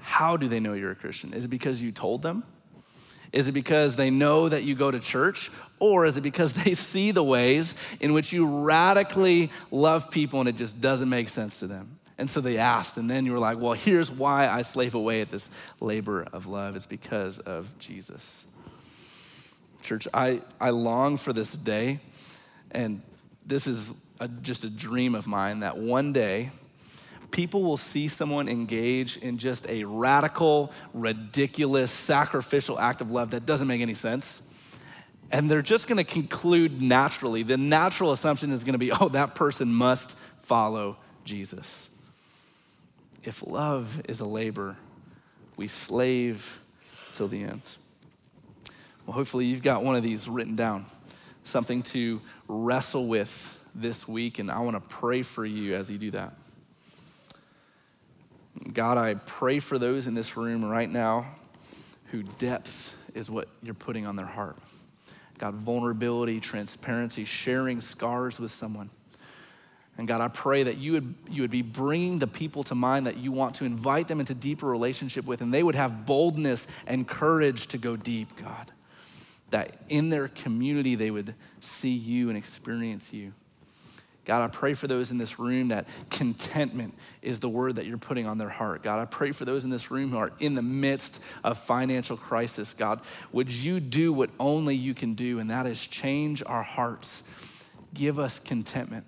[0.00, 1.34] How do they know you're a Christian?
[1.34, 2.44] Is it because you told them?
[3.32, 5.50] Is it because they know that you go to church?
[5.78, 10.48] Or is it because they see the ways in which you radically love people and
[10.48, 11.98] it just doesn't make sense to them?
[12.18, 15.22] And so they asked, and then you were like, well, here's why I slave away
[15.22, 15.48] at this
[15.80, 16.76] labor of love.
[16.76, 18.44] It's because of Jesus.
[19.82, 22.00] Church, I, I long for this day,
[22.70, 23.02] and
[23.46, 26.50] this is a, just a dream of mine that one day
[27.30, 33.46] people will see someone engage in just a radical, ridiculous, sacrificial act of love that
[33.46, 34.40] doesn't make any sense.
[35.30, 37.42] And they're just gonna conclude naturally.
[37.42, 41.88] The natural assumption is gonna be, oh, that person must follow Jesus
[43.24, 44.76] if love is a labor,
[45.56, 46.60] we slave
[47.12, 47.62] till the end.
[49.06, 50.86] Well, hopefully, you've got one of these written down,
[51.44, 55.98] something to wrestle with this week, and I want to pray for you as you
[55.98, 56.34] do that.
[58.72, 61.26] God, I pray for those in this room right now
[62.06, 64.56] who depth is what you're putting on their heart.
[65.38, 68.90] God, vulnerability, transparency, sharing scars with someone.
[69.98, 73.06] And God, I pray that you would, you would be bringing the people to mind
[73.06, 76.66] that you want to invite them into deeper relationship with, and they would have boldness
[76.86, 78.72] and courage to go deep, God.
[79.50, 83.34] That in their community they would see you and experience you.
[84.24, 87.98] God, I pray for those in this room that contentment is the word that you're
[87.98, 88.82] putting on their heart.
[88.82, 92.16] God, I pray for those in this room who are in the midst of financial
[92.16, 92.72] crisis.
[92.72, 93.00] God,
[93.32, 97.24] would you do what only you can do, and that is change our hearts.
[97.92, 99.06] Give us contentment.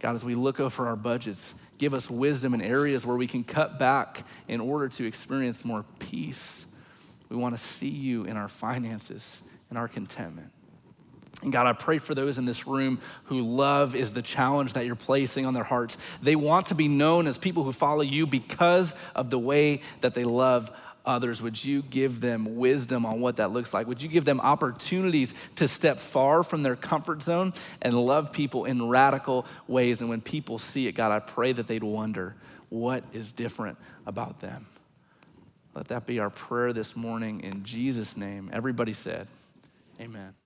[0.00, 3.44] God, as we look over our budgets, give us wisdom in areas where we can
[3.44, 6.66] cut back in order to experience more peace.
[7.28, 10.50] We want to see you in our finances and our contentment.
[11.42, 14.86] And God, I pray for those in this room who love is the challenge that
[14.86, 15.96] you're placing on their hearts.
[16.20, 20.14] They want to be known as people who follow you because of the way that
[20.14, 20.70] they love
[21.08, 23.88] others, would you give them wisdom on what that looks like?
[23.88, 28.66] Would you give them opportunities to step far from their comfort zone and love people
[28.66, 30.00] in radical ways?
[30.00, 32.36] And when people see it, God, I pray that they'd wonder
[32.68, 34.66] what is different about them.
[35.74, 38.50] Let that be our prayer this morning in Jesus' name.
[38.52, 39.26] Everybody said,
[40.00, 40.38] Amen.